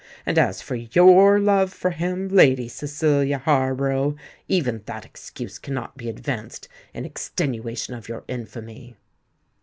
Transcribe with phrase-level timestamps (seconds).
[0.25, 6.67] And as for your love for him, Lady Cecilia Harborough—even that excuse cannot be advanced
[6.91, 8.95] in extenuation of your infamy."